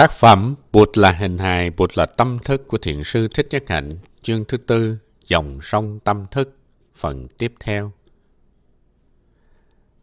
Tác 0.00 0.12
phẩm 0.12 0.54
Bụt 0.72 0.98
là 0.98 1.12
hình 1.12 1.38
hài, 1.38 1.70
Bụt 1.70 1.98
là 1.98 2.06
tâm 2.06 2.38
thức 2.44 2.68
của 2.68 2.78
Thiền 2.78 3.04
sư 3.04 3.28
Thích 3.28 3.46
Nhất 3.50 3.64
Hạnh, 3.68 3.98
chương 4.22 4.44
thứ 4.44 4.56
tư, 4.56 4.98
dòng 5.24 5.58
sông 5.62 5.98
tâm 6.04 6.26
thức, 6.30 6.58
phần 6.94 7.28
tiếp 7.38 7.54
theo. 7.60 7.92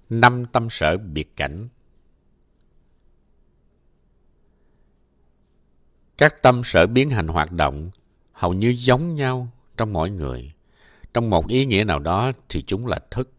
Năm 0.10 0.46
tâm 0.46 0.68
sở 0.70 0.98
biệt 0.98 1.36
cảnh 1.36 1.68
Các 6.18 6.42
tâm 6.42 6.62
sở 6.64 6.88
biến 6.88 7.10
hành 7.10 7.28
hoạt 7.28 7.52
động 7.52 7.92
hầu 8.32 8.54
như 8.54 8.76
giống 8.78 9.16
nhau 9.16 9.48
trong 9.78 9.94
mỗi 9.94 10.10
người. 10.10 10.52
Trong 11.14 11.30
một 11.30 11.48
ý 11.48 11.66
nghĩa 11.66 11.84
nào 11.84 12.00
đó 12.00 12.32
thì 12.50 12.64
chúng 12.68 12.88
là 12.88 13.00
thức. 13.12 13.32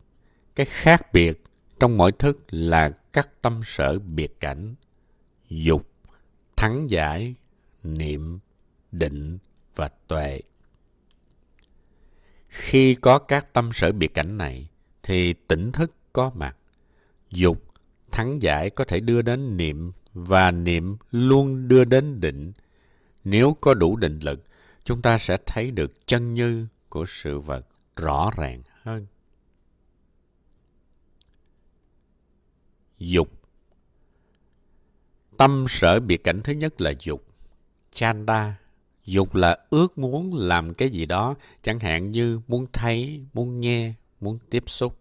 Cái 0.54 0.66
khác 0.66 1.12
biệt 1.12 1.44
trong 1.80 1.96
mỗi 1.96 2.12
thức 2.12 2.38
là 2.50 2.90
các 3.12 3.42
tâm 3.42 3.60
sở 3.64 3.98
biệt 3.98 4.40
cảnh, 4.40 4.74
dục, 5.48 5.88
thắng 6.58 6.90
giải, 6.90 7.34
niệm, 7.82 8.38
định 8.92 9.38
và 9.76 9.88
tuệ. 9.88 10.40
Khi 12.48 12.94
có 12.94 13.18
các 13.18 13.52
tâm 13.52 13.70
sở 13.72 13.92
biệt 13.92 14.14
cảnh 14.14 14.38
này, 14.38 14.68
thì 15.02 15.32
tỉnh 15.32 15.72
thức 15.72 15.92
có 16.12 16.30
mặt. 16.34 16.56
Dục, 17.30 17.64
thắng 18.10 18.42
giải 18.42 18.70
có 18.70 18.84
thể 18.84 19.00
đưa 19.00 19.22
đến 19.22 19.56
niệm 19.56 19.92
và 20.14 20.50
niệm 20.50 20.96
luôn 21.10 21.68
đưa 21.68 21.84
đến 21.84 22.20
định. 22.20 22.52
Nếu 23.24 23.56
có 23.60 23.74
đủ 23.74 23.96
định 23.96 24.18
lực, 24.20 24.44
chúng 24.84 25.02
ta 25.02 25.18
sẽ 25.18 25.36
thấy 25.46 25.70
được 25.70 26.06
chân 26.06 26.34
như 26.34 26.66
của 26.88 27.04
sự 27.08 27.40
vật 27.40 27.66
rõ 27.96 28.30
ràng 28.36 28.62
hơn. 28.82 29.06
Dục 32.98 33.37
Tâm 35.38 35.66
sở 35.68 36.00
biệt 36.00 36.24
cảnh 36.24 36.42
thứ 36.42 36.52
nhất 36.52 36.80
là 36.80 36.92
dục. 37.00 37.24
Chanda. 37.92 38.54
Dục 39.04 39.34
là 39.34 39.58
ước 39.70 39.98
muốn 39.98 40.34
làm 40.34 40.74
cái 40.74 40.90
gì 40.90 41.06
đó, 41.06 41.34
chẳng 41.62 41.80
hạn 41.80 42.10
như 42.10 42.40
muốn 42.48 42.66
thấy, 42.72 43.20
muốn 43.32 43.60
nghe, 43.60 43.92
muốn 44.20 44.38
tiếp 44.50 44.64
xúc. 44.66 44.98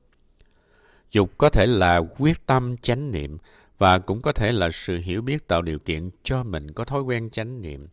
Dục 1.11 1.37
có 1.37 1.49
thể 1.49 1.65
là 1.67 2.01
quyết 2.17 2.45
tâm 2.45 2.77
chánh 2.77 3.11
niệm 3.11 3.37
và 3.77 3.99
cũng 3.99 4.21
có 4.21 4.31
thể 4.31 4.51
là 4.51 4.69
sự 4.73 4.97
hiểu 4.97 5.21
biết 5.21 5.47
tạo 5.47 5.61
điều 5.61 5.79
kiện 5.79 6.09
cho 6.23 6.43
mình 6.43 6.71
có 6.71 6.85
thói 6.85 7.01
quen 7.01 7.29
chánh 7.29 7.61
niệm. 7.61 7.87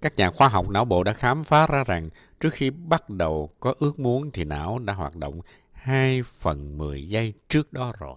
Các 0.00 0.16
nhà 0.16 0.30
khoa 0.30 0.48
học 0.48 0.68
não 0.68 0.84
bộ 0.84 1.02
đã 1.02 1.12
khám 1.12 1.44
phá 1.44 1.66
ra 1.66 1.84
rằng 1.84 2.10
trước 2.40 2.50
khi 2.52 2.70
bắt 2.70 3.10
đầu 3.10 3.50
có 3.60 3.74
ước 3.78 4.00
muốn 4.00 4.30
thì 4.30 4.44
não 4.44 4.78
đã 4.78 4.92
hoạt 4.92 5.16
động 5.16 5.40
2 5.72 6.22
phần 6.22 6.78
10 6.78 7.08
giây 7.08 7.32
trước 7.48 7.72
đó 7.72 7.92
rồi. 7.98 8.16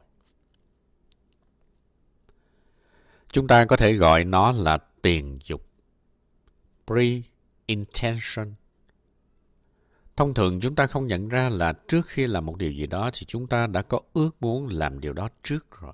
Chúng 3.35 3.47
ta 3.47 3.65
có 3.65 3.75
thể 3.77 3.93
gọi 3.93 4.23
nó 4.23 4.51
là 4.51 4.77
tiền 5.01 5.39
dục. 5.43 5.65
Pre-intention. 6.87 8.53
Thông 10.15 10.33
thường 10.33 10.59
chúng 10.59 10.75
ta 10.75 10.87
không 10.87 11.07
nhận 11.07 11.29
ra 11.29 11.49
là 11.49 11.73
trước 11.87 12.05
khi 12.05 12.27
làm 12.27 12.45
một 12.45 12.57
điều 12.57 12.71
gì 12.71 12.85
đó 12.85 13.09
thì 13.13 13.25
chúng 13.25 13.47
ta 13.47 13.67
đã 13.67 13.81
có 13.81 13.99
ước 14.13 14.29
muốn 14.39 14.67
làm 14.67 14.99
điều 14.99 15.13
đó 15.13 15.29
trước 15.43 15.65
rồi. 15.79 15.93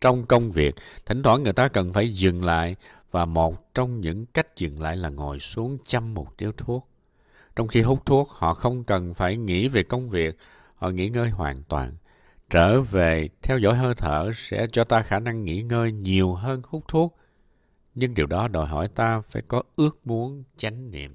Trong 0.00 0.26
công 0.26 0.52
việc, 0.52 0.74
thỉnh 1.06 1.22
thoảng 1.22 1.42
người 1.42 1.52
ta 1.52 1.68
cần 1.68 1.92
phải 1.92 2.08
dừng 2.08 2.44
lại 2.44 2.76
và 3.10 3.24
một 3.24 3.74
trong 3.74 4.00
những 4.00 4.26
cách 4.26 4.56
dừng 4.56 4.82
lại 4.82 4.96
là 4.96 5.08
ngồi 5.08 5.38
xuống 5.38 5.78
chăm 5.84 6.14
một 6.14 6.28
điếu 6.38 6.52
thuốc. 6.52 6.88
Trong 7.56 7.68
khi 7.68 7.82
hút 7.82 8.06
thuốc, 8.06 8.28
họ 8.30 8.54
không 8.54 8.84
cần 8.84 9.14
phải 9.14 9.36
nghĩ 9.36 9.68
về 9.68 9.82
công 9.82 10.10
việc, 10.10 10.36
họ 10.76 10.90
nghỉ 10.90 11.08
ngơi 11.08 11.28
hoàn 11.28 11.62
toàn. 11.62 11.92
Trở 12.54 12.80
về 12.80 13.28
theo 13.42 13.58
dõi 13.58 13.76
hơi 13.76 13.94
thở 13.94 14.30
sẽ 14.34 14.66
cho 14.72 14.84
ta 14.84 15.02
khả 15.02 15.20
năng 15.20 15.44
nghỉ 15.44 15.62
ngơi 15.62 15.92
nhiều 15.92 16.34
hơn 16.34 16.62
hút 16.64 16.84
thuốc. 16.88 17.18
Nhưng 17.94 18.14
điều 18.14 18.26
đó 18.26 18.48
đòi 18.48 18.66
hỏi 18.66 18.88
ta 18.88 19.20
phải 19.20 19.42
có 19.48 19.62
ước 19.76 20.06
muốn 20.06 20.44
chánh 20.56 20.90
niệm. 20.90 21.14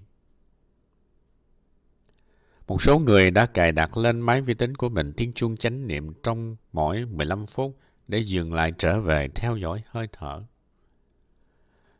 Một 2.68 2.82
số 2.82 3.00
người 3.00 3.32
đã 3.32 3.46
cài 3.46 3.72
đặt 3.72 3.98
lên 3.98 4.22
máy 4.22 4.42
vi 4.42 4.54
tính 4.54 4.76
của 4.76 4.90
mình 4.90 5.14
tiếng 5.18 5.34
chuông 5.34 5.58
chánh 5.58 5.88
niệm 5.88 6.14
trong 6.24 6.56
mỗi 6.74 7.06
15 7.06 7.46
phút 7.46 7.78
để 8.08 8.20
dừng 8.20 8.54
lại 8.54 8.74
trở 8.78 9.02
về 9.02 9.28
theo 9.36 9.58
dõi 9.58 9.84
hơi 9.88 10.08
thở. 10.12 10.44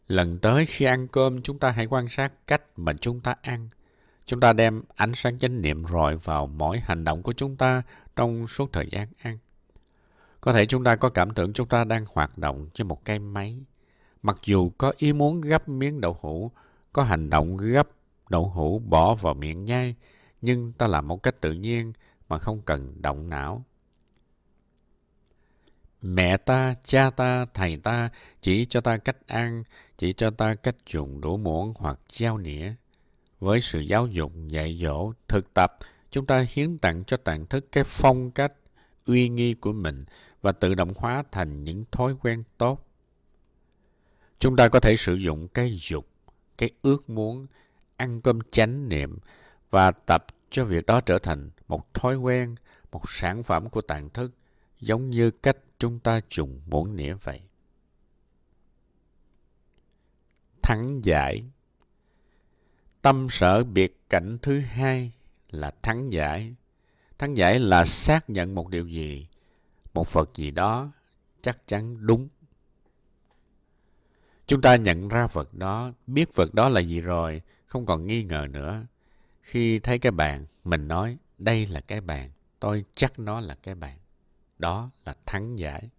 Lần 0.08 0.40
tới 0.40 0.66
khi 0.66 0.86
ăn 0.86 1.08
cơm, 1.08 1.42
chúng 1.42 1.60
ta 1.60 1.72
hãy 1.72 1.86
quan 1.86 2.10
sát 2.10 2.34
cách 2.48 2.62
mà 2.76 2.94
chúng 2.94 3.20
ta 3.20 3.36
ăn. 3.42 3.70
Chúng 4.26 4.40
ta 4.40 4.54
đem 4.54 4.84
ánh 4.96 5.12
sáng 5.16 5.38
chánh 5.38 5.62
niệm 5.62 5.86
rọi 5.86 6.18
vào 6.18 6.48
mỗi 6.48 6.80
hành 6.80 7.04
động 7.04 7.24
của 7.24 7.34
chúng 7.34 7.56
ta 7.56 7.82
trong 8.20 8.48
suốt 8.48 8.74
thời 8.74 8.88
gian 8.92 9.08
ăn. 9.22 9.38
Có 10.42 10.54
thể 10.54 10.66
chúng 10.66 10.84
ta 10.84 10.96
có 10.96 11.10
cảm 11.10 11.34
tưởng 11.34 11.54
chúng 11.54 11.68
ta 11.68 11.84
đang 11.84 12.06
hoạt 12.14 12.38
động 12.38 12.70
trên 12.74 12.88
một 12.88 13.06
cái 13.06 13.20
máy. 13.20 13.58
Mặc 14.22 14.38
dù 14.44 14.72
có 14.78 14.94
ý 14.98 15.14
muốn 15.14 15.42
gấp 15.42 15.70
miếng 15.70 16.02
đậu 16.02 16.18
hũ, 16.22 16.52
có 16.94 17.04
hành 17.04 17.30
động 17.30 17.58
gấp 17.58 17.90
đậu 18.30 18.50
hũ 18.50 18.80
bỏ 18.80 19.16
vào 19.16 19.34
miệng 19.34 19.66
nhai, 19.66 19.96
nhưng 20.42 20.74
ta 20.74 20.88
làm 20.88 21.08
một 21.08 21.24
cách 21.24 21.42
tự 21.42 21.54
nhiên 21.54 21.94
mà 22.30 22.38
không 22.38 22.62
cần 22.62 23.02
động 23.02 23.30
não. 23.30 23.66
Mẹ 26.02 26.38
ta, 26.38 26.76
cha 26.86 27.10
ta, 27.10 27.46
thầy 27.54 27.78
ta 27.78 28.10
chỉ 28.42 28.66
cho 28.66 28.82
ta 28.82 28.98
cách 28.98 29.28
ăn, 29.28 29.64
chỉ 29.98 30.14
cho 30.14 30.30
ta 30.30 30.56
cách 30.56 30.76
dùng 30.92 31.22
đũa 31.22 31.38
muỗng 31.38 31.74
hoặc 31.78 32.00
dao 32.10 32.38
nĩa. 32.38 32.74
Với 33.40 33.62
sự 33.62 33.80
giáo 33.80 34.08
dục, 34.08 34.32
dạy 34.48 34.78
dỗ, 34.78 35.14
thực 35.28 35.54
tập, 35.54 35.78
chúng 36.12 36.26
ta 36.26 36.46
hiến 36.50 36.78
tặng 36.78 37.04
cho 37.04 37.18
tạng 37.18 37.46
thức 37.46 37.72
cái 37.72 37.84
phong 37.88 38.32
cách, 38.32 38.54
uy 39.06 39.30
nghi 39.30 39.54
của 39.54 39.74
mình 39.74 40.06
và 40.42 40.52
tự 40.52 40.76
động 40.76 40.94
hóa 40.96 41.24
thành 41.32 41.64
những 41.64 41.86
thói 41.92 42.16
quen 42.22 42.44
tốt. 42.58 42.86
Chúng 44.40 44.56
ta 44.56 44.68
có 44.68 44.80
thể 44.80 44.96
sử 44.98 45.16
dụng 45.16 45.48
cái 45.48 45.78
dục, 45.82 46.08
cái 46.58 46.70
ước 46.82 47.10
muốn, 47.10 47.48
ăn 47.98 48.22
cơm 48.22 48.40
chánh 48.52 48.90
niệm 48.90 49.18
và 49.70 49.92
tập 49.92 50.26
cho 50.50 50.66
việc 50.66 50.86
đó 50.86 51.02
trở 51.02 51.20
thành 51.20 51.50
một 51.68 51.94
thói 51.94 52.16
quen, 52.16 52.56
một 52.92 53.02
sản 53.10 53.44
phẩm 53.44 53.70
của 53.70 53.82
tạng 53.82 54.10
thức, 54.10 54.32
giống 54.80 55.10
như 55.10 55.32
cách 55.32 55.58
chúng 55.80 56.00
ta 56.00 56.22
dùng 56.30 56.62
muỗng 56.66 56.96
nĩa 56.96 57.14
vậy. 57.14 57.42
Thắng 60.62 61.00
giải 61.04 61.44
Tâm 63.02 63.28
sở 63.30 63.64
biệt 63.64 64.00
cảnh 64.10 64.38
thứ 64.42 64.60
hai 64.60 65.12
là 65.52 65.72
thắng 65.82 66.14
giải. 66.14 66.56
Thắng 67.18 67.38
giải 67.38 67.60
là 67.60 67.86
xác 67.86 68.30
nhận 68.30 68.56
một 68.56 68.70
điều 68.70 68.88
gì, 68.88 69.28
một 69.94 70.08
phật 70.08 70.36
gì 70.36 70.52
đó 70.52 70.92
chắc 71.42 71.68
chắn 71.68 72.08
đúng. 72.08 72.28
Chúng 74.48 74.62
ta 74.62 74.76
nhận 74.76 75.08
ra 75.08 75.28
phật 75.28 75.54
đó, 75.54 75.92
biết 76.08 76.34
phật 76.34 76.54
đó 76.54 76.70
là 76.70 76.82
gì 76.82 77.02
rồi, 77.02 77.42
không 77.66 77.86
còn 77.86 78.08
nghi 78.08 78.24
ngờ 78.24 78.48
nữa. 78.50 78.86
Khi 79.42 79.80
thấy 79.80 80.00
cái 80.00 80.12
bàn, 80.12 80.46
mình 80.64 80.88
nói, 80.88 81.18
đây 81.38 81.68
là 81.68 81.82
cái 81.82 82.02
bàn, 82.02 82.32
tôi 82.60 82.86
chắc 82.96 83.20
nó 83.20 83.42
là 83.42 83.56
cái 83.64 83.76
bàn. 83.76 83.98
Đó 84.60 84.90
là 85.06 85.16
thắng 85.26 85.60
giải. 85.60 85.90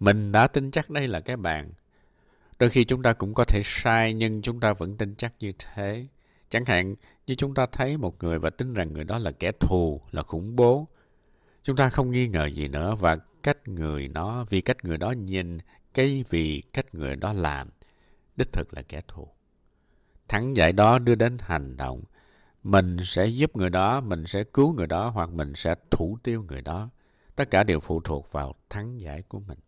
Mình 0.00 0.32
đã 0.32 0.46
tin 0.46 0.70
chắc 0.70 0.90
đây 0.90 1.08
là 1.08 1.20
cái 1.20 1.36
bàn. 1.36 1.72
Đôi 2.58 2.70
khi 2.70 2.84
chúng 2.84 3.02
ta 3.02 3.12
cũng 3.12 3.34
có 3.34 3.44
thể 3.44 3.60
sai, 3.64 4.14
nhưng 4.14 4.42
chúng 4.42 4.60
ta 4.60 4.72
vẫn 4.72 4.96
tin 4.96 5.14
chắc 5.14 5.34
như 5.38 5.52
thế. 5.58 6.06
Chẳng 6.52 6.64
hạn 6.64 6.94
như 7.26 7.34
chúng 7.34 7.54
ta 7.54 7.66
thấy 7.66 7.96
một 7.96 8.24
người 8.24 8.38
và 8.38 8.50
tin 8.50 8.74
rằng 8.74 8.92
người 8.92 9.04
đó 9.04 9.18
là 9.18 9.30
kẻ 9.30 9.52
thù, 9.52 10.00
là 10.10 10.22
khủng 10.22 10.56
bố. 10.56 10.88
Chúng 11.62 11.76
ta 11.76 11.88
không 11.88 12.10
nghi 12.10 12.28
ngờ 12.28 12.46
gì 12.46 12.68
nữa 12.68 12.96
và 13.00 13.16
cách 13.42 13.68
người 13.68 14.08
đó, 14.08 14.44
vì 14.48 14.60
cách 14.60 14.84
người 14.84 14.98
đó 14.98 15.10
nhìn, 15.10 15.58
cái 15.94 16.24
vì 16.30 16.62
cách 16.72 16.94
người 16.94 17.16
đó 17.16 17.32
làm, 17.32 17.70
đích 18.36 18.52
thực 18.52 18.74
là 18.74 18.82
kẻ 18.82 19.00
thù. 19.08 19.28
Thắng 20.28 20.56
giải 20.56 20.72
đó 20.72 20.98
đưa 20.98 21.14
đến 21.14 21.36
hành 21.40 21.76
động. 21.76 22.02
Mình 22.62 22.96
sẽ 23.04 23.26
giúp 23.26 23.56
người 23.56 23.70
đó, 23.70 24.00
mình 24.00 24.26
sẽ 24.26 24.44
cứu 24.44 24.74
người 24.74 24.86
đó 24.86 25.08
hoặc 25.08 25.30
mình 25.30 25.54
sẽ 25.54 25.74
thủ 25.90 26.18
tiêu 26.22 26.44
người 26.48 26.62
đó. 26.62 26.90
Tất 27.36 27.50
cả 27.50 27.64
đều 27.64 27.80
phụ 27.80 28.00
thuộc 28.00 28.32
vào 28.32 28.54
thắng 28.70 29.00
giải 29.00 29.22
của 29.22 29.40
mình. 29.40 29.58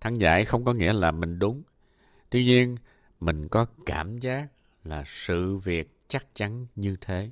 Thắng 0.00 0.20
giải 0.20 0.44
không 0.44 0.64
có 0.64 0.72
nghĩa 0.72 0.92
là 0.92 1.10
mình 1.10 1.38
đúng. 1.38 1.62
Tuy 2.30 2.44
nhiên, 2.44 2.76
mình 3.20 3.48
có 3.48 3.66
cảm 3.86 4.18
giác 4.18 4.48
là 4.84 5.04
sự 5.06 5.56
việc 5.56 5.93
chắc 6.08 6.26
chắn 6.34 6.66
như 6.76 6.96
thế. 7.00 7.30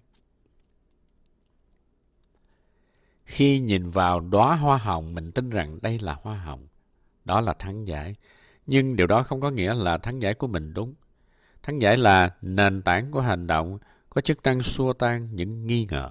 Khi 3.24 3.60
nhìn 3.60 3.90
vào 3.90 4.20
đóa 4.20 4.56
hoa 4.56 4.76
hồng, 4.76 5.14
mình 5.14 5.32
tin 5.32 5.50
rằng 5.50 5.78
đây 5.82 5.98
là 5.98 6.16
hoa 6.22 6.38
hồng. 6.38 6.66
Đó 7.24 7.40
là 7.40 7.52
thắng 7.52 7.88
giải. 7.88 8.14
Nhưng 8.66 8.96
điều 8.96 9.06
đó 9.06 9.22
không 9.22 9.40
có 9.40 9.50
nghĩa 9.50 9.74
là 9.74 9.98
thắng 9.98 10.22
giải 10.22 10.34
của 10.34 10.46
mình 10.46 10.74
đúng. 10.74 10.94
Thắng 11.62 11.82
giải 11.82 11.96
là 11.96 12.34
nền 12.42 12.82
tảng 12.82 13.10
của 13.10 13.20
hành 13.20 13.46
động, 13.46 13.78
có 14.10 14.20
chức 14.20 14.42
năng 14.42 14.62
xua 14.62 14.92
tan 14.92 15.28
những 15.34 15.66
nghi 15.66 15.86
ngờ. 15.90 16.10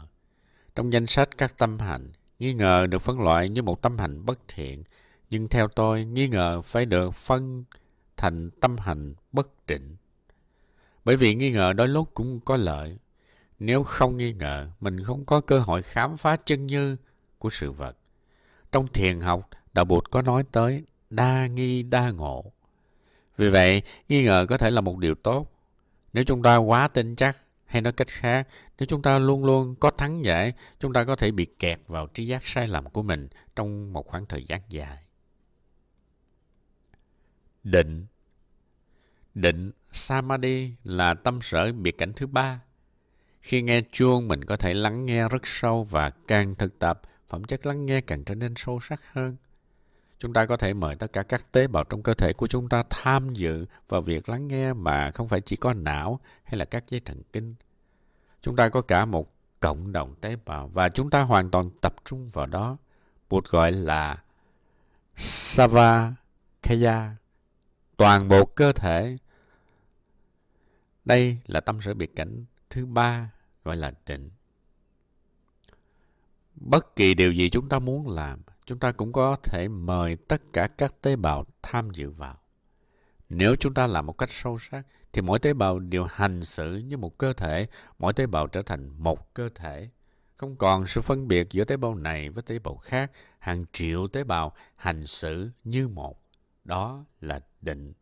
Trong 0.75 0.93
danh 0.93 1.07
sách 1.07 1.37
các 1.37 1.57
tâm 1.57 1.79
hành, 1.79 2.11
nghi 2.39 2.53
ngờ 2.53 2.87
được 2.87 2.99
phân 2.99 3.21
loại 3.21 3.49
như 3.49 3.63
một 3.63 3.81
tâm 3.81 3.97
hành 3.97 4.25
bất 4.25 4.39
thiện. 4.47 4.83
Nhưng 5.29 5.47
theo 5.47 5.67
tôi, 5.67 6.05
nghi 6.05 6.27
ngờ 6.27 6.61
phải 6.61 6.85
được 6.85 7.15
phân 7.15 7.63
thành 8.17 8.49
tâm 8.61 8.77
hành 8.77 9.13
bất 9.31 9.67
định. 9.67 9.95
Bởi 11.05 11.17
vì 11.17 11.35
nghi 11.35 11.51
ngờ 11.51 11.73
đôi 11.73 11.87
lúc 11.87 12.09
cũng 12.13 12.39
có 12.39 12.57
lợi. 12.57 12.97
Nếu 13.59 13.83
không 13.83 14.17
nghi 14.17 14.33
ngờ, 14.33 14.69
mình 14.79 15.03
không 15.03 15.25
có 15.25 15.41
cơ 15.41 15.59
hội 15.59 15.81
khám 15.81 16.17
phá 16.17 16.37
chân 16.37 16.67
như 16.67 16.97
của 17.37 17.49
sự 17.49 17.71
vật. 17.71 17.97
Trong 18.71 18.87
thiền 18.87 19.19
học, 19.19 19.49
Đạo 19.73 19.85
Bụt 19.85 20.11
có 20.11 20.21
nói 20.21 20.43
tới 20.51 20.83
đa 21.09 21.47
nghi 21.47 21.83
đa 21.83 22.11
ngộ. 22.11 22.51
Vì 23.37 23.49
vậy, 23.49 23.81
nghi 24.09 24.23
ngờ 24.23 24.45
có 24.49 24.57
thể 24.57 24.71
là 24.71 24.81
một 24.81 24.97
điều 24.97 25.15
tốt. 25.15 25.51
Nếu 26.13 26.23
chúng 26.23 26.43
ta 26.43 26.55
quá 26.55 26.87
tin 26.87 27.15
chắc, 27.15 27.37
hay 27.65 27.81
nói 27.81 27.93
cách 27.93 28.07
khác, 28.07 28.47
nếu 28.79 28.87
chúng 28.87 29.01
ta 29.01 29.19
luôn 29.19 29.45
luôn 29.45 29.75
có 29.75 29.91
thắng 29.91 30.25
giải, 30.25 30.53
chúng 30.79 30.93
ta 30.93 31.03
có 31.03 31.15
thể 31.15 31.31
bị 31.31 31.45
kẹt 31.59 31.79
vào 31.87 32.07
trí 32.07 32.27
giác 32.27 32.47
sai 32.47 32.67
lầm 32.67 32.89
của 32.89 33.03
mình 33.03 33.27
trong 33.55 33.93
một 33.93 34.07
khoảng 34.07 34.25
thời 34.25 34.43
gian 34.43 34.61
dài. 34.69 34.97
Định 37.63 38.05
Định 39.33 39.71
Samadhi 39.91 40.73
là 40.83 41.13
tâm 41.13 41.41
sở 41.41 41.71
biệt 41.71 41.97
cảnh 41.97 42.13
thứ 42.13 42.27
ba. 42.27 42.61
Khi 43.41 43.61
nghe 43.61 43.81
chuông, 43.91 44.27
mình 44.27 44.45
có 44.45 44.57
thể 44.57 44.73
lắng 44.73 45.05
nghe 45.05 45.29
rất 45.29 45.47
sâu 45.47 45.83
và 45.83 46.09
càng 46.09 46.55
thực 46.55 46.79
tập, 46.79 47.01
phẩm 47.27 47.43
chất 47.43 47.65
lắng 47.65 47.85
nghe 47.85 48.01
càng 48.01 48.23
trở 48.23 48.35
nên 48.35 48.53
sâu 48.55 48.79
sắc 48.79 49.01
hơn. 49.13 49.35
Chúng 50.19 50.33
ta 50.33 50.45
có 50.45 50.57
thể 50.57 50.73
mời 50.73 50.95
tất 50.95 51.13
cả 51.13 51.23
các 51.23 51.51
tế 51.51 51.67
bào 51.67 51.83
trong 51.83 52.03
cơ 52.03 52.13
thể 52.13 52.33
của 52.33 52.47
chúng 52.47 52.69
ta 52.69 52.83
tham 52.89 53.33
dự 53.33 53.65
vào 53.87 54.01
việc 54.01 54.29
lắng 54.29 54.47
nghe 54.47 54.73
mà 54.73 55.11
không 55.11 55.27
phải 55.27 55.41
chỉ 55.41 55.55
có 55.55 55.73
não 55.73 56.19
hay 56.43 56.57
là 56.57 56.65
các 56.65 56.83
dây 56.87 56.99
thần 56.99 57.21
kinh. 57.33 57.55
Chúng 58.41 58.55
ta 58.55 58.69
có 58.69 58.81
cả 58.81 59.05
một 59.05 59.33
cộng 59.59 59.91
đồng 59.91 60.15
tế 60.15 60.35
bào 60.45 60.67
và 60.67 60.89
chúng 60.89 61.09
ta 61.09 61.21
hoàn 61.21 61.51
toàn 61.51 61.69
tập 61.81 61.95
trung 62.05 62.29
vào 62.29 62.45
đó. 62.45 62.77
Bụt 63.29 63.49
gọi 63.49 63.71
là 63.71 64.17
Savakaya, 65.15 66.15
toàn 67.97 68.27
bộ 68.27 68.45
cơ 68.45 68.71
thể. 68.71 69.17
Đây 71.05 71.37
là 71.45 71.59
tâm 71.59 71.81
sở 71.81 71.93
biệt 71.93 72.15
cảnh 72.15 72.45
thứ 72.69 72.85
ba 72.85 73.31
gọi 73.63 73.77
là 73.77 73.93
định. 74.05 74.29
Bất 76.55 76.95
kỳ 76.95 77.13
điều 77.13 77.31
gì 77.31 77.49
chúng 77.49 77.69
ta 77.69 77.79
muốn 77.79 78.09
làm, 78.09 78.41
chúng 78.65 78.79
ta 78.79 78.91
cũng 78.91 79.11
có 79.11 79.35
thể 79.43 79.67
mời 79.67 80.15
tất 80.15 80.41
cả 80.53 80.67
các 80.67 81.01
tế 81.01 81.15
bào 81.15 81.45
tham 81.61 81.89
dự 81.91 82.09
vào. 82.09 82.37
Nếu 83.29 83.55
chúng 83.59 83.73
ta 83.73 83.87
làm 83.87 84.05
một 84.05 84.17
cách 84.17 84.29
sâu 84.31 84.57
sắc, 84.57 84.87
thì 85.13 85.21
mỗi 85.21 85.39
tế 85.39 85.53
bào 85.53 85.79
đều 85.79 86.03
hành 86.03 86.43
xử 86.43 86.77
như 86.77 86.97
một 86.97 87.17
cơ 87.17 87.33
thể, 87.33 87.67
mỗi 87.99 88.13
tế 88.13 88.25
bào 88.25 88.47
trở 88.47 88.61
thành 88.61 88.89
một 89.03 89.33
cơ 89.33 89.49
thể. 89.55 89.89
Không 90.35 90.55
còn 90.55 90.87
sự 90.87 91.01
phân 91.01 91.27
biệt 91.27 91.47
giữa 91.51 91.63
tế 91.63 91.77
bào 91.77 91.95
này 91.95 92.29
với 92.29 92.43
tế 92.43 92.59
bào 92.59 92.75
khác, 92.75 93.11
hàng 93.39 93.65
triệu 93.71 94.07
tế 94.07 94.23
bào 94.23 94.53
hành 94.75 95.07
xử 95.07 95.49
như 95.63 95.87
một. 95.87 96.23
Đó 96.63 97.05
là 97.21 97.39
định. 97.61 97.93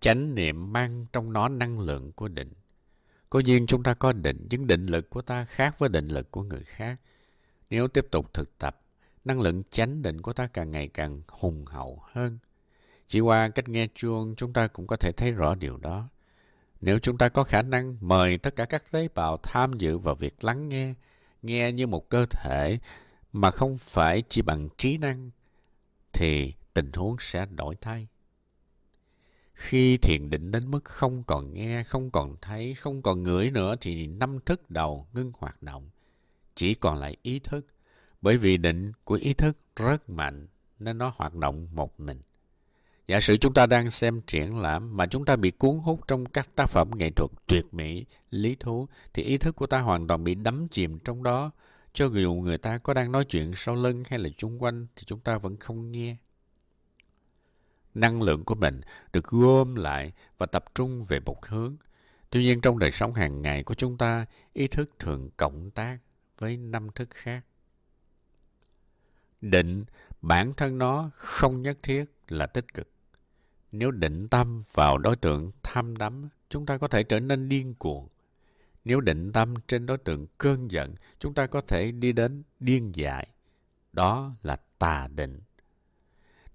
Chánh 0.00 0.34
niệm 0.34 0.72
mang 0.72 1.06
trong 1.12 1.32
nó 1.32 1.48
năng 1.48 1.80
lượng 1.80 2.12
của 2.12 2.28
định. 2.28 2.52
Cố 3.30 3.40
nhiên 3.40 3.66
chúng 3.66 3.82
ta 3.82 3.94
có 3.94 4.12
định, 4.12 4.46
nhưng 4.50 4.66
định 4.66 4.86
lực 4.86 5.10
của 5.10 5.22
ta 5.22 5.44
khác 5.44 5.78
với 5.78 5.88
định 5.88 6.08
lực 6.08 6.30
của 6.30 6.42
người 6.42 6.64
khác. 6.64 7.00
Nếu 7.70 7.88
tiếp 7.88 8.06
tục 8.10 8.34
thực 8.34 8.58
tập, 8.58 8.80
năng 9.24 9.40
lượng 9.40 9.62
chánh 9.70 10.02
định 10.02 10.20
của 10.20 10.32
ta 10.32 10.46
càng 10.46 10.70
ngày 10.70 10.88
càng 10.88 11.22
hùng 11.28 11.64
hậu 11.66 12.02
hơn. 12.12 12.38
Chỉ 13.08 13.20
qua 13.20 13.48
cách 13.48 13.68
nghe 13.68 13.88
chuông, 13.94 14.34
chúng 14.36 14.52
ta 14.52 14.66
cũng 14.66 14.86
có 14.86 14.96
thể 14.96 15.12
thấy 15.12 15.32
rõ 15.32 15.54
điều 15.54 15.76
đó. 15.76 16.08
Nếu 16.80 16.98
chúng 16.98 17.18
ta 17.18 17.28
có 17.28 17.44
khả 17.44 17.62
năng 17.62 17.96
mời 18.00 18.38
tất 18.38 18.56
cả 18.56 18.64
các 18.64 18.90
tế 18.90 19.08
bào 19.14 19.36
tham 19.36 19.72
dự 19.72 19.98
vào 19.98 20.14
việc 20.14 20.44
lắng 20.44 20.68
nghe, 20.68 20.94
nghe 21.42 21.72
như 21.72 21.86
một 21.86 22.08
cơ 22.08 22.26
thể 22.30 22.78
mà 23.32 23.50
không 23.50 23.78
phải 23.78 24.22
chỉ 24.28 24.42
bằng 24.42 24.68
trí 24.78 24.98
năng, 24.98 25.30
thì 26.12 26.54
tình 26.74 26.92
huống 26.92 27.16
sẽ 27.20 27.46
đổi 27.46 27.76
thay. 27.80 28.08
Khi 29.60 29.96
thiền 29.96 30.30
định 30.30 30.50
đến 30.50 30.70
mức 30.70 30.84
không 30.84 31.24
còn 31.24 31.54
nghe, 31.54 31.82
không 31.82 32.10
còn 32.10 32.36
thấy, 32.42 32.74
không 32.74 33.02
còn 33.02 33.22
ngửi 33.22 33.50
nữa 33.50 33.74
thì 33.80 34.06
năm 34.06 34.38
thức 34.46 34.70
đầu 34.70 35.06
ngưng 35.12 35.32
hoạt 35.38 35.62
động. 35.62 35.90
Chỉ 36.54 36.74
còn 36.74 36.98
lại 36.98 37.16
ý 37.22 37.38
thức. 37.38 37.66
Bởi 38.20 38.36
vì 38.38 38.56
định 38.56 38.92
của 39.04 39.14
ý 39.14 39.34
thức 39.34 39.58
rất 39.76 40.10
mạnh 40.10 40.46
nên 40.78 40.98
nó 40.98 41.12
hoạt 41.16 41.34
động 41.34 41.68
một 41.72 42.00
mình. 42.00 42.20
Giả 43.08 43.20
sử 43.20 43.36
chúng 43.36 43.54
ta 43.54 43.66
đang 43.66 43.90
xem 43.90 44.20
triển 44.26 44.56
lãm 44.56 44.96
mà 44.96 45.06
chúng 45.06 45.24
ta 45.24 45.36
bị 45.36 45.50
cuốn 45.50 45.78
hút 45.78 46.00
trong 46.08 46.26
các 46.26 46.48
tác 46.54 46.70
phẩm 46.70 46.90
nghệ 46.96 47.10
thuật 47.10 47.30
tuyệt 47.46 47.74
mỹ, 47.74 48.04
lý 48.30 48.56
thú 48.60 48.88
thì 49.12 49.22
ý 49.22 49.38
thức 49.38 49.56
của 49.56 49.66
ta 49.66 49.80
hoàn 49.80 50.06
toàn 50.06 50.24
bị 50.24 50.34
đắm 50.34 50.68
chìm 50.68 50.98
trong 50.98 51.22
đó. 51.22 51.50
Cho 51.92 52.06
dù 52.06 52.34
người 52.34 52.58
ta 52.58 52.78
có 52.78 52.94
đang 52.94 53.12
nói 53.12 53.24
chuyện 53.24 53.52
sau 53.56 53.74
lưng 53.74 54.02
hay 54.08 54.18
là 54.18 54.28
chung 54.36 54.62
quanh 54.62 54.86
thì 54.96 55.02
chúng 55.06 55.20
ta 55.20 55.38
vẫn 55.38 55.56
không 55.56 55.92
nghe 55.92 56.16
năng 57.94 58.22
lượng 58.22 58.44
của 58.44 58.54
mình 58.54 58.80
được 59.12 59.24
gom 59.24 59.74
lại 59.74 60.12
và 60.38 60.46
tập 60.46 60.64
trung 60.74 61.04
về 61.04 61.20
một 61.20 61.46
hướng. 61.46 61.76
Tuy 62.30 62.42
nhiên 62.42 62.60
trong 62.60 62.78
đời 62.78 62.90
sống 62.90 63.14
hàng 63.14 63.42
ngày 63.42 63.62
của 63.62 63.74
chúng 63.74 63.98
ta, 63.98 64.26
ý 64.52 64.68
thức 64.68 64.90
thường 64.98 65.30
cộng 65.36 65.70
tác 65.70 65.98
với 66.38 66.56
năm 66.56 66.88
thức 66.94 67.08
khác. 67.10 67.44
Định 69.40 69.84
bản 70.22 70.52
thân 70.56 70.78
nó 70.78 71.10
không 71.14 71.62
nhất 71.62 71.78
thiết 71.82 72.04
là 72.28 72.46
tích 72.46 72.74
cực. 72.74 72.88
Nếu 73.72 73.90
định 73.90 74.28
tâm 74.28 74.62
vào 74.74 74.98
đối 74.98 75.16
tượng 75.16 75.50
tham 75.62 75.96
đắm, 75.96 76.28
chúng 76.48 76.66
ta 76.66 76.78
có 76.78 76.88
thể 76.88 77.02
trở 77.02 77.20
nên 77.20 77.48
điên 77.48 77.74
cuồng. 77.74 78.08
Nếu 78.84 79.00
định 79.00 79.32
tâm 79.32 79.54
trên 79.66 79.86
đối 79.86 79.98
tượng 79.98 80.26
cơn 80.38 80.70
giận, 80.70 80.94
chúng 81.18 81.34
ta 81.34 81.46
có 81.46 81.60
thể 81.60 81.92
đi 81.92 82.12
đến 82.12 82.42
điên 82.60 82.94
dại. 82.94 83.28
Đó 83.92 84.32
là 84.42 84.56
tà 84.78 85.08
định. 85.14 85.40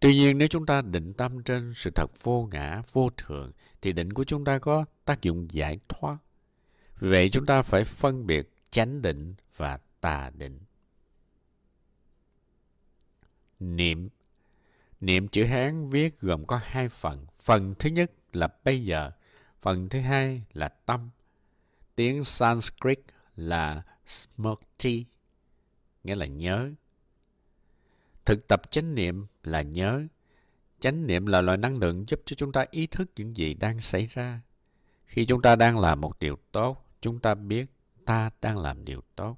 Tuy 0.05 0.15
nhiên 0.15 0.37
nếu 0.37 0.47
chúng 0.47 0.65
ta 0.65 0.81
định 0.81 1.13
tâm 1.13 1.43
trên 1.43 1.73
sự 1.75 1.89
thật 1.95 2.11
vô 2.23 2.47
ngã, 2.51 2.81
vô 2.93 3.09
thường, 3.17 3.51
thì 3.81 3.93
định 3.93 4.13
của 4.13 4.23
chúng 4.23 4.45
ta 4.45 4.59
có 4.59 4.85
tác 5.05 5.21
dụng 5.21 5.47
giải 5.51 5.79
thoát. 5.89 6.17
Vì 6.99 7.09
vậy 7.09 7.29
chúng 7.29 7.45
ta 7.45 7.61
phải 7.61 7.83
phân 7.83 8.27
biệt 8.27 8.49
chánh 8.71 9.01
định 9.01 9.35
và 9.55 9.79
tà 10.01 10.31
định. 10.33 10.59
Niệm 13.59 14.09
Niệm 15.01 15.27
chữ 15.27 15.45
Hán 15.45 15.89
viết 15.89 16.21
gồm 16.21 16.45
có 16.45 16.59
hai 16.63 16.89
phần. 16.89 17.25
Phần 17.39 17.75
thứ 17.79 17.89
nhất 17.89 18.11
là 18.33 18.47
bây 18.63 18.83
giờ, 18.83 19.11
phần 19.61 19.89
thứ 19.89 19.99
hai 19.99 20.41
là 20.53 20.67
tâm. 20.67 21.09
Tiếng 21.95 22.23
Sanskrit 22.23 22.99
là 23.35 23.83
smrti, 24.05 25.05
nghĩa 26.03 26.15
là 26.15 26.25
nhớ. 26.25 26.71
Thực 28.25 28.47
tập 28.47 28.61
chánh 28.71 28.95
niệm 28.95 29.25
là 29.43 29.61
nhớ. 29.61 30.03
Chánh 30.79 31.07
niệm 31.07 31.25
là 31.25 31.41
loại 31.41 31.57
năng 31.57 31.77
lượng 31.77 32.05
giúp 32.07 32.21
cho 32.25 32.33
chúng 32.37 32.51
ta 32.51 32.65
ý 32.71 32.87
thức 32.87 33.09
những 33.15 33.37
gì 33.37 33.53
đang 33.53 33.79
xảy 33.79 34.07
ra. 34.07 34.41
Khi 35.05 35.25
chúng 35.25 35.41
ta 35.41 35.55
đang 35.55 35.79
làm 35.79 36.01
một 36.01 36.19
điều 36.19 36.37
tốt, 36.51 36.85
chúng 37.01 37.19
ta 37.19 37.35
biết 37.35 37.65
ta 38.05 38.29
đang 38.41 38.57
làm 38.57 38.85
điều 38.85 39.01
tốt. 39.15 39.37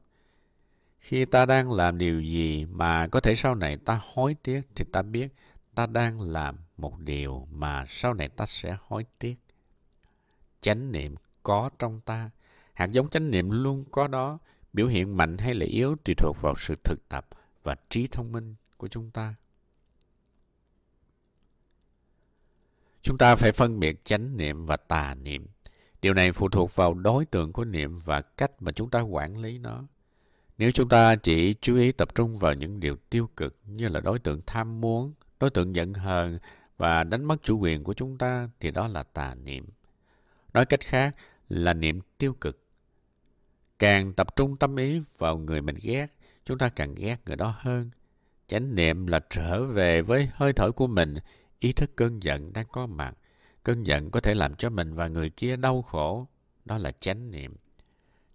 Khi 1.00 1.26
ta 1.26 1.46
đang 1.46 1.72
làm 1.72 1.98
điều 1.98 2.22
gì 2.22 2.66
mà 2.66 3.08
có 3.08 3.20
thể 3.20 3.36
sau 3.36 3.56
này 3.56 3.78
ta 3.78 4.02
hối 4.14 4.36
tiếc 4.44 4.62
thì 4.76 4.86
ta 4.92 5.02
biết 5.02 5.28
ta 5.76 5.86
đang 5.86 6.22
làm 6.22 6.58
một 6.78 7.00
điều 7.00 7.48
mà 7.52 7.86
sau 7.88 8.14
này 8.14 8.30
ta 8.30 8.46
sẽ 8.46 8.78
hối 8.82 9.06
tiếc. 9.20 9.36
Chánh 10.62 10.92
niệm 10.92 11.16
có 11.44 11.70
trong 11.80 12.02
ta. 12.02 12.30
Hạt 12.74 12.92
giống 12.92 13.10
chánh 13.10 13.32
niệm 13.32 13.50
luôn 13.50 13.86
có 13.92 14.08
đó. 14.08 14.38
Biểu 14.74 14.88
hiện 14.88 15.18
mạnh 15.18 15.38
hay 15.38 15.54
là 15.54 15.66
yếu 15.66 15.96
tùy 16.06 16.16
thuộc 16.18 16.38
vào 16.42 16.54
sự 16.58 16.76
thực 16.84 17.10
tập 17.10 17.28
và 17.64 17.76
trí 17.90 18.08
thông 18.08 18.32
minh 18.32 18.56
của 18.78 18.88
chúng 18.88 19.12
ta. 19.12 19.36
Chúng 23.02 23.18
ta 23.18 23.36
phải 23.36 23.52
phân 23.52 23.80
biệt 23.80 24.04
chánh 24.04 24.38
niệm 24.38 24.66
và 24.66 24.78
tà 24.78 25.16
niệm. 25.16 25.48
Điều 26.02 26.14
này 26.14 26.32
phụ 26.32 26.50
thuộc 26.50 26.76
vào 26.76 26.94
đối 26.94 27.26
tượng 27.26 27.54
của 27.54 27.66
niệm 27.66 28.00
và 28.06 28.22
cách 28.22 28.52
mà 28.60 28.72
chúng 28.72 28.90
ta 28.90 29.02
quản 29.02 29.38
lý 29.38 29.58
nó. 29.58 29.84
Nếu 30.58 30.72
chúng 30.72 30.90
ta 30.90 31.16
chỉ 31.16 31.56
chú 31.62 31.76
ý 31.76 31.92
tập 31.92 32.16
trung 32.16 32.38
vào 32.38 32.54
những 32.54 32.80
điều 32.80 32.96
tiêu 33.10 33.30
cực 33.36 33.58
như 33.66 33.88
là 33.88 34.00
đối 34.00 34.20
tượng 34.20 34.42
tham 34.46 34.82
muốn, 34.82 35.14
đối 35.40 35.50
tượng 35.50 35.76
giận 35.76 35.94
hờn 35.94 36.40
và 36.78 37.04
đánh 37.04 37.26
mất 37.26 37.44
chủ 37.44 37.60
quyền 37.60 37.84
của 37.84 37.94
chúng 37.94 38.18
ta 38.18 38.50
thì 38.60 38.72
đó 38.72 38.88
là 38.88 39.04
tà 39.04 39.36
niệm. 39.36 39.66
Nói 40.54 40.66
cách 40.66 40.82
khác 40.82 41.16
là 41.50 41.74
niệm 41.74 42.00
tiêu 42.18 42.34
cực. 42.34 42.64
Càng 43.80 44.14
tập 44.14 44.36
trung 44.36 44.58
tâm 44.58 44.76
ý 44.76 45.02
vào 45.18 45.38
người 45.38 45.62
mình 45.62 45.76
ghét, 45.82 46.08
chúng 46.44 46.58
ta 46.58 46.70
càng 46.70 46.96
ghét 46.96 47.18
người 47.26 47.36
đó 47.36 47.56
hơn. 47.58 47.90
Chánh 48.48 48.76
niệm 48.76 49.08
là 49.08 49.20
trở 49.30 49.64
về 49.64 50.02
với 50.02 50.30
hơi 50.34 50.54
thở 50.54 50.72
của 50.72 50.88
mình, 50.88 51.16
ý 51.60 51.74
thức 51.74 51.92
cơn 51.96 52.24
giận 52.24 52.54
đang 52.54 52.66
có 52.72 52.88
mặt. 52.88 53.18
Cơn 53.64 53.84
giận 53.84 54.12
có 54.12 54.20
thể 54.20 54.34
làm 54.34 54.56
cho 54.56 54.70
mình 54.70 54.94
và 54.94 55.08
người 55.08 55.30
kia 55.30 55.56
đau 55.56 55.82
khổ. 55.82 56.28
Đó 56.66 56.78
là 56.78 56.92
chánh 56.92 57.32
niệm. 57.32 57.56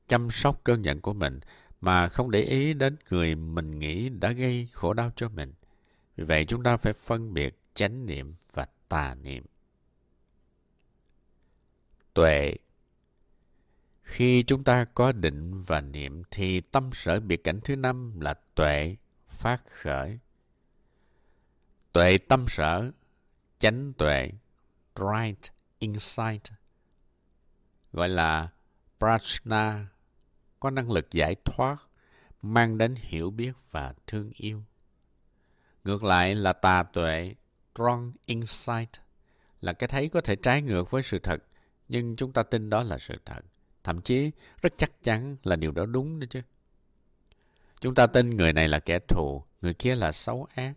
Chăm 0.09 0.31
sóc 0.31 0.61
cơn 0.65 0.85
giận 0.85 1.01
của 1.01 1.13
mình 1.13 1.41
mà 1.81 2.09
không 2.09 2.31
để 2.31 2.41
ý 2.41 2.75
đến 2.75 2.97
người 3.11 3.35
mình 3.35 3.79
nghĩ 3.79 4.09
đã 4.09 4.31
gây 4.31 4.69
khổ 4.73 4.95
đau 4.95 5.11
cho 5.17 5.29
mình. 5.29 5.53
Vì 6.17 6.25
vậy 6.25 6.45
chúng 6.45 6.63
ta 6.63 6.77
phải 6.77 6.93
phân 6.93 7.35
biệt 7.35 7.59
chánh 7.75 8.07
niệm 8.07 8.35
và 8.53 8.67
tà 8.89 9.15
niệm. 9.15 9.45
Tuệ 12.15 12.55
Khi 14.03 14.43
chúng 14.43 14.65
ta 14.65 14.85
có 14.85 15.13
định 15.13 15.55
và 15.55 15.81
niệm 15.81 16.23
thì 16.31 16.61
tâm 16.61 16.91
sở 16.93 17.21
biệt 17.21 17.45
cảnh 17.45 17.61
thứ 17.65 17.77
năm 17.77 18.21
là 18.21 18.35
tuệ 18.55 18.97
phát 19.43 19.63
khởi. 19.67 20.19
Tuệ 21.93 22.19
tâm 22.19 22.45
sở, 22.49 22.91
chánh 23.59 23.93
tuệ, 23.93 24.31
right 24.97 25.53
insight, 25.79 26.43
gọi 27.93 28.09
là 28.09 28.49
prajna, 28.99 29.85
có 30.61 30.71
năng 30.71 30.91
lực 30.91 31.11
giải 31.11 31.37
thoát, 31.45 31.77
mang 32.43 32.79
đến 32.79 32.95
hiểu 32.99 33.31
biết 33.31 33.53
và 33.71 33.95
thương 34.07 34.31
yêu. 34.35 34.63
Ngược 35.85 36.05
lại 36.05 36.35
là 36.35 36.53
tà 36.53 36.83
tuệ, 36.83 37.35
wrong 37.75 38.13
insight, 38.27 38.91
là 39.61 39.73
cái 39.73 39.89
thấy 39.89 40.09
có 40.09 40.21
thể 40.21 40.37
trái 40.37 40.63
ngược 40.63 40.91
với 40.91 41.03
sự 41.03 41.19
thật, 41.19 41.43
nhưng 41.89 42.17
chúng 42.17 42.33
ta 42.33 42.43
tin 42.43 42.71
đó 42.71 42.83
là 42.83 42.99
sự 42.99 43.15
thật. 43.25 43.41
Thậm 43.85 44.01
chí 44.01 44.31
rất 44.63 44.73
chắc 44.77 45.03
chắn 45.03 45.37
là 45.43 45.57
điều 45.57 45.73
đó 45.73 45.87
đúng 45.87 46.19
nữa 46.19 46.27
chứ. 46.31 46.43
Chúng 47.83 47.95
ta 47.95 48.07
tin 48.07 48.31
người 48.31 48.53
này 48.53 48.69
là 48.69 48.81
kẻ 48.81 48.99
thù, 48.99 49.43
người 49.63 49.75
kia 49.75 49.95
là 49.95 50.13
xấu 50.13 50.47
ác. 50.55 50.75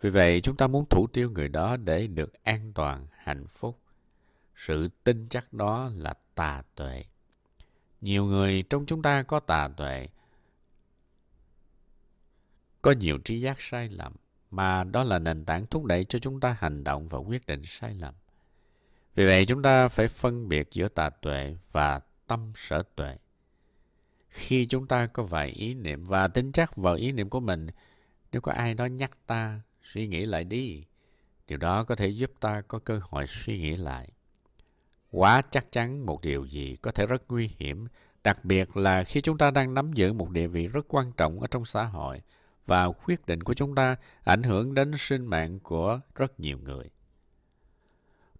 Vì 0.00 0.10
vậy 0.10 0.40
chúng 0.40 0.56
ta 0.56 0.66
muốn 0.66 0.84
thủ 0.90 1.06
tiêu 1.12 1.30
người 1.30 1.48
đó 1.48 1.76
để 1.76 2.06
được 2.06 2.44
an 2.44 2.72
toàn, 2.74 3.06
hạnh 3.10 3.46
phúc. 3.46 3.78
Sự 4.56 4.88
tin 5.04 5.28
chắc 5.28 5.52
đó 5.52 5.90
là 5.94 6.14
tà 6.34 6.62
tuệ. 6.74 7.04
Nhiều 8.00 8.24
người 8.24 8.64
trong 8.70 8.86
chúng 8.86 9.02
ta 9.02 9.22
có 9.22 9.40
tà 9.40 9.68
tuệ, 9.68 10.08
có 12.82 12.90
nhiều 12.92 13.18
trí 13.18 13.40
giác 13.40 13.60
sai 13.60 13.88
lầm, 13.88 14.12
mà 14.50 14.84
đó 14.84 15.04
là 15.04 15.18
nền 15.18 15.44
tảng 15.44 15.66
thúc 15.66 15.84
đẩy 15.84 16.04
cho 16.04 16.18
chúng 16.18 16.40
ta 16.40 16.56
hành 16.58 16.84
động 16.84 17.08
và 17.08 17.18
quyết 17.18 17.46
định 17.46 17.62
sai 17.64 17.94
lầm. 17.94 18.14
Vì 19.14 19.26
vậy 19.26 19.46
chúng 19.46 19.62
ta 19.62 19.88
phải 19.88 20.08
phân 20.08 20.48
biệt 20.48 20.68
giữa 20.70 20.88
tà 20.88 21.10
tuệ 21.10 21.56
và 21.72 22.00
tâm 22.26 22.52
sở 22.56 22.82
tuệ. 22.96 23.16
Khi 24.34 24.66
chúng 24.66 24.86
ta 24.86 25.06
có 25.06 25.22
vài 25.22 25.48
ý 25.48 25.74
niệm 25.74 26.04
và 26.04 26.28
tính 26.28 26.52
chắc 26.52 26.76
vào 26.76 26.94
ý 26.94 27.12
niệm 27.12 27.30
của 27.30 27.40
mình, 27.40 27.66
nếu 28.32 28.40
có 28.40 28.52
ai 28.52 28.74
đó 28.74 28.84
nhắc 28.84 29.10
ta, 29.26 29.60
suy 29.82 30.06
nghĩ 30.06 30.26
lại 30.26 30.44
đi. 30.44 30.84
Điều 31.46 31.58
đó 31.58 31.84
có 31.84 31.96
thể 31.96 32.08
giúp 32.08 32.32
ta 32.40 32.60
có 32.60 32.78
cơ 32.78 33.00
hội 33.02 33.26
suy 33.28 33.58
nghĩ 33.58 33.76
lại. 33.76 34.08
Quá 35.10 35.42
chắc 35.50 35.72
chắn 35.72 36.06
một 36.06 36.22
điều 36.22 36.44
gì 36.44 36.76
có 36.82 36.92
thể 36.92 37.06
rất 37.06 37.22
nguy 37.28 37.50
hiểm, 37.58 37.86
đặc 38.24 38.44
biệt 38.44 38.76
là 38.76 39.04
khi 39.04 39.20
chúng 39.20 39.38
ta 39.38 39.50
đang 39.50 39.74
nắm 39.74 39.92
giữ 39.92 40.12
một 40.12 40.30
địa 40.30 40.46
vị 40.46 40.66
rất 40.66 40.86
quan 40.88 41.12
trọng 41.12 41.40
ở 41.40 41.46
trong 41.46 41.64
xã 41.64 41.84
hội 41.84 42.20
và 42.66 42.84
quyết 42.86 43.26
định 43.26 43.42
của 43.42 43.54
chúng 43.54 43.74
ta 43.74 43.96
ảnh 44.24 44.42
hưởng 44.42 44.74
đến 44.74 44.92
sinh 44.98 45.26
mạng 45.26 45.60
của 45.60 46.00
rất 46.14 46.40
nhiều 46.40 46.58
người. 46.58 46.90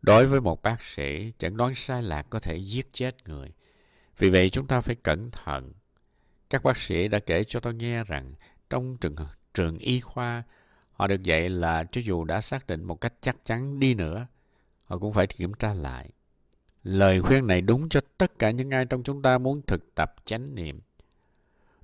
Đối 0.02 0.26
với 0.26 0.40
một 0.40 0.62
bác 0.62 0.82
sĩ, 0.82 1.32
chẩn 1.38 1.56
đoán 1.56 1.74
sai 1.74 2.02
lạc 2.02 2.26
có 2.30 2.40
thể 2.40 2.56
giết 2.56 2.92
chết 2.92 3.28
người. 3.28 3.52
Vì 4.18 4.30
vậy 4.30 4.50
chúng 4.50 4.66
ta 4.66 4.80
phải 4.80 4.94
cẩn 4.94 5.30
thận. 5.30 5.72
Các 6.54 6.62
bác 6.62 6.76
sĩ 6.76 7.08
đã 7.08 7.18
kể 7.18 7.44
cho 7.44 7.60
tôi 7.60 7.74
nghe 7.74 8.04
rằng 8.04 8.34
trong 8.70 8.96
trường, 8.96 9.16
trường 9.54 9.78
y 9.78 10.00
khoa, 10.00 10.42
họ 10.92 11.06
được 11.06 11.22
dạy 11.22 11.50
là 11.50 11.84
cho 11.84 12.00
dù 12.00 12.24
đã 12.24 12.40
xác 12.40 12.66
định 12.66 12.84
một 12.84 13.00
cách 13.00 13.12
chắc 13.20 13.36
chắn 13.44 13.80
đi 13.80 13.94
nữa, 13.94 14.26
họ 14.84 14.98
cũng 14.98 15.12
phải 15.12 15.26
kiểm 15.26 15.54
tra 15.54 15.74
lại. 15.74 16.10
Lời 16.82 17.22
khuyên 17.22 17.46
này 17.46 17.60
đúng 17.60 17.88
cho 17.88 18.00
tất 18.18 18.38
cả 18.38 18.50
những 18.50 18.70
ai 18.70 18.86
trong 18.86 19.02
chúng 19.02 19.22
ta 19.22 19.38
muốn 19.38 19.62
thực 19.66 19.94
tập 19.94 20.14
chánh 20.24 20.54
niệm. 20.54 20.80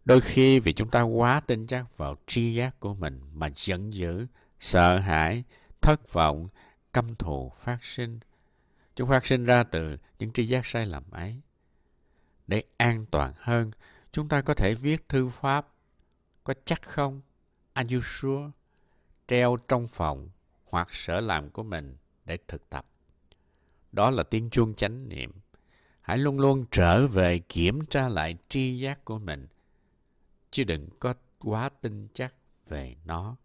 Đôi 0.04 0.20
khi 0.20 0.60
vì 0.60 0.72
chúng 0.72 0.90
ta 0.90 1.02
quá 1.02 1.40
tin 1.40 1.66
chắc 1.66 1.96
vào 1.96 2.16
tri 2.26 2.54
giác 2.54 2.80
của 2.80 2.94
mình 2.94 3.20
mà 3.32 3.50
giận 3.56 3.94
dữ, 3.94 4.26
sợ 4.60 4.98
hãi, 4.98 5.44
thất 5.80 6.12
vọng, 6.12 6.48
căm 6.92 7.14
thù 7.14 7.52
phát 7.64 7.84
sinh. 7.84 8.20
Chúng 8.96 9.08
phát 9.08 9.26
sinh 9.26 9.44
ra 9.44 9.62
từ 9.62 9.96
những 10.18 10.32
tri 10.32 10.44
giác 10.44 10.66
sai 10.66 10.86
lầm 10.86 11.10
ấy. 11.10 11.40
Để 12.46 12.62
an 12.76 13.06
toàn 13.10 13.32
hơn, 13.36 13.70
chúng 14.12 14.29
ta 14.29 14.40
có 14.40 14.55
thể 14.55 14.75
viết 14.75 15.09
thư 15.09 15.29
pháp. 15.29 15.69
Có 16.45 16.55
chắc 16.64 16.83
không? 16.83 17.21
Are 17.73 17.95
you 17.95 18.02
sure? 18.05 18.50
Treo 19.29 19.57
trong 19.69 19.88
phòng 19.88 20.29
hoặc 20.64 20.88
sở 20.90 21.21
làm 21.21 21.50
của 21.50 21.62
mình 21.62 21.97
để 22.25 22.38
thực 22.49 22.69
tập. 22.69 22.87
Đó 23.93 24.11
là 24.11 24.23
tiếng 24.23 24.50
chuông 24.50 24.75
chánh 24.75 25.09
niệm. 25.09 25.33
Hãy 26.00 26.19
luôn 26.19 26.40
luôn 26.40 26.64
trở 26.71 27.07
về 27.07 27.38
kiểm 27.38 27.87
tra 27.87 28.09
lại 28.09 28.37
tri 28.49 28.79
giác 28.79 29.05
của 29.05 29.19
mình, 29.19 29.47
chứ 30.50 30.64
đừng 30.64 30.88
có 30.99 31.14
quá 31.38 31.69
tin 31.69 32.09
chắc 32.14 32.35
về 32.69 32.97
nó. 33.05 33.37